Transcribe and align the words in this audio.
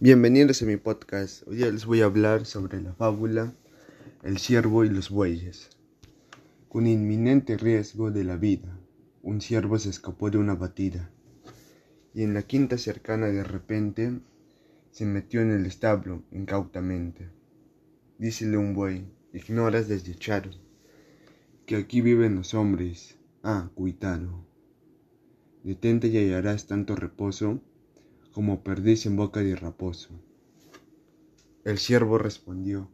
Bienvenidos 0.00 0.62
a 0.62 0.64
mi 0.66 0.76
podcast. 0.78 1.46
Hoy 1.46 1.58
les 1.58 1.84
voy 1.84 2.00
a 2.00 2.06
hablar 2.06 2.44
sobre 2.44 2.80
la 2.80 2.92
fábula 2.92 3.54
El 4.22 4.38
ciervo 4.38 4.84
y 4.84 4.88
los 4.88 5.10
bueyes. 5.10 5.70
Con 6.68 6.86
inminente 6.86 7.56
riesgo 7.56 8.10
de 8.10 8.24
la 8.24 8.36
vida, 8.36 8.76
un 9.22 9.40
ciervo 9.40 9.78
se 9.78 9.90
escapó 9.90 10.30
de 10.30 10.38
una 10.38 10.54
batida 10.54 11.10
y 12.14 12.22
en 12.22 12.34
la 12.34 12.42
quinta 12.42 12.78
cercana 12.78 13.26
de 13.26 13.44
repente 13.44 14.18
se 14.90 15.04
metió 15.04 15.40
en 15.40 15.52
el 15.52 15.66
establo 15.66 16.24
incautamente. 16.32 17.30
Dícele 18.18 18.56
un 18.56 18.74
buey, 18.74 19.06
ignoras 19.32 19.88
desdichado, 19.88 20.50
que 21.64 21.76
aquí 21.76 22.00
viven 22.00 22.34
los 22.34 22.54
hombres. 22.54 23.18
Ah, 23.44 23.70
cuitado. 23.74 24.44
Detente 25.62 26.08
y 26.08 26.18
hallarás 26.18 26.66
tanto 26.66 26.96
reposo 26.96 27.60
como 28.32 28.64
perdiz 28.64 29.04
en 29.04 29.16
boca 29.16 29.40
de 29.40 29.54
raposo. 29.54 30.08
El 31.64 31.78
siervo 31.78 32.18
respondió, 32.18 32.88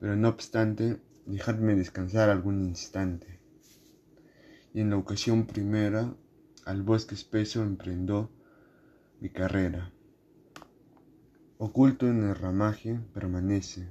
pero 0.00 0.16
no 0.16 0.28
obstante, 0.28 1.00
dejadme 1.26 1.76
descansar 1.76 2.28
algún 2.28 2.66
instante. 2.66 3.38
Y 4.74 4.80
en 4.80 4.90
la 4.90 4.96
ocasión 4.96 5.46
primera, 5.46 6.12
al 6.64 6.82
bosque 6.82 7.14
espeso 7.14 7.62
emprendó 7.62 8.30
mi 9.20 9.30
carrera. 9.30 9.92
Oculto 11.58 12.08
en 12.08 12.24
el 12.24 12.34
ramaje 12.34 13.00
permanece. 13.14 13.88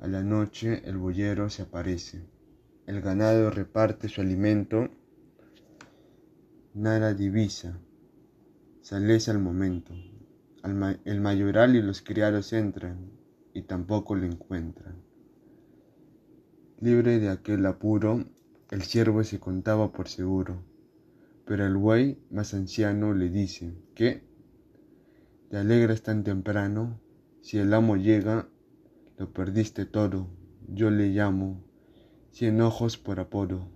A 0.00 0.06
la 0.06 0.22
noche 0.22 0.82
el 0.88 0.96
boyero 0.96 1.50
se 1.50 1.62
aparece. 1.62 2.24
El 2.86 3.00
ganado 3.00 3.50
reparte 3.50 4.08
su 4.08 4.20
alimento. 4.20 4.88
Nada 6.74 7.14
divisa 7.14 7.78
Sales 8.88 9.28
al 9.28 9.38
momento. 9.38 9.92
el 11.04 11.20
mayoral 11.20 11.76
y 11.76 11.82
los 11.82 12.00
criados 12.00 12.54
entran 12.54 13.10
y 13.52 13.64
tampoco 13.64 14.16
le 14.16 14.26
encuentran. 14.26 15.02
Libre 16.80 17.18
de 17.18 17.28
aquel 17.28 17.66
apuro, 17.66 18.24
el 18.70 18.80
siervo 18.80 19.22
se 19.24 19.38
contaba 19.38 19.92
por 19.92 20.08
seguro, 20.08 20.62
pero 21.44 21.66
el 21.66 21.76
buey 21.76 22.18
más 22.30 22.54
anciano 22.54 23.12
le 23.12 23.28
dice, 23.28 23.74
¿qué? 23.94 24.22
¿Te 25.50 25.58
alegras 25.58 26.00
tan 26.00 26.24
temprano? 26.24 26.98
Si 27.42 27.58
el 27.58 27.74
amo 27.74 27.98
llega, 27.98 28.48
lo 29.18 29.30
perdiste 29.34 29.84
todo. 29.84 30.28
Yo 30.66 30.90
le 30.90 31.10
llamo 31.10 31.62
cien 32.30 32.62
ojos 32.62 32.96
por 32.96 33.20
apodo. 33.20 33.68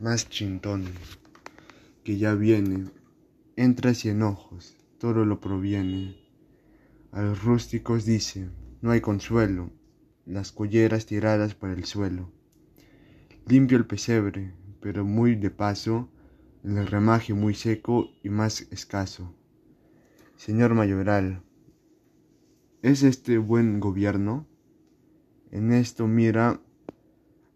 Más 0.00 0.28
chintón, 0.28 0.84
que 2.02 2.18
ya 2.18 2.34
viene 2.34 2.97
entra 3.58 3.92
cien 3.92 4.22
ojos, 4.22 4.76
todo 4.98 5.24
lo 5.24 5.40
proviene. 5.40 6.16
A 7.10 7.22
los 7.22 7.42
rústicos 7.42 8.04
dice, 8.04 8.48
no 8.82 8.92
hay 8.92 9.00
consuelo, 9.00 9.72
las 10.26 10.52
colleras 10.52 11.06
tiradas 11.06 11.56
por 11.56 11.70
el 11.70 11.84
suelo. 11.84 12.30
Limpio 13.48 13.76
el 13.76 13.84
pesebre, 13.84 14.54
pero 14.80 15.04
muy 15.04 15.34
de 15.34 15.50
paso, 15.50 16.08
el 16.62 16.86
remaje 16.86 17.34
muy 17.34 17.52
seco 17.52 18.08
y 18.22 18.28
más 18.28 18.60
escaso. 18.70 19.34
Señor 20.36 20.74
mayoral, 20.74 21.42
¿es 22.82 23.02
este 23.02 23.38
buen 23.38 23.80
gobierno? 23.80 24.46
En 25.50 25.72
esto 25.72 26.06
mira 26.06 26.60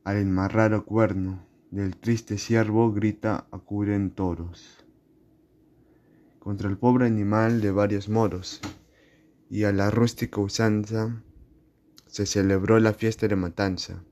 al 0.02 0.16
enmarrado 0.16 0.84
cuerno, 0.84 1.46
del 1.70 1.96
triste 1.96 2.38
siervo 2.38 2.92
grita 2.92 3.46
acuden 3.52 4.10
toros 4.10 4.81
contra 6.42 6.68
el 6.68 6.76
pobre 6.76 7.06
animal 7.06 7.60
de 7.60 7.70
varios 7.70 8.08
moros, 8.08 8.60
y 9.48 9.62
a 9.62 9.70
la 9.70 9.92
rústica 9.92 10.40
usanza 10.40 11.22
se 12.08 12.26
celebró 12.26 12.80
la 12.80 12.94
fiesta 12.94 13.28
de 13.28 13.36
matanza. 13.36 14.02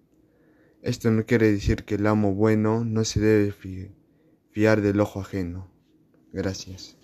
Esto 0.81 1.11
no 1.11 1.27
quiere 1.27 1.51
decir 1.51 1.85
que 1.85 1.97
el 1.97 2.07
amo 2.07 2.33
bueno 2.33 2.85
no 2.85 3.03
se 3.03 3.19
debe 3.19 3.53
fiar 4.53 4.81
del 4.81 5.01
ojo 5.01 5.21
ajeno. 5.21 5.73
Gracias. 6.33 7.00